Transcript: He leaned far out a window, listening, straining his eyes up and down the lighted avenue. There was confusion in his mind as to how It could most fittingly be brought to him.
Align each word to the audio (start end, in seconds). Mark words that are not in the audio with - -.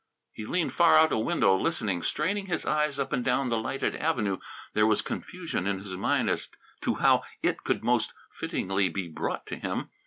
He 0.31 0.47
leaned 0.47 0.73
far 0.73 0.95
out 0.95 1.11
a 1.11 1.19
window, 1.19 1.55
listening, 1.55 2.01
straining 2.01 2.47
his 2.47 2.65
eyes 2.65 2.97
up 2.97 3.13
and 3.13 3.23
down 3.23 3.49
the 3.49 3.57
lighted 3.59 3.95
avenue. 3.95 4.39
There 4.73 4.87
was 4.87 5.03
confusion 5.03 5.67
in 5.67 5.77
his 5.77 5.95
mind 5.95 6.27
as 6.27 6.49
to 6.81 6.95
how 6.95 7.21
It 7.43 7.63
could 7.63 7.83
most 7.83 8.11
fittingly 8.31 8.89
be 8.89 9.07
brought 9.07 9.45
to 9.45 9.57
him. 9.57 9.91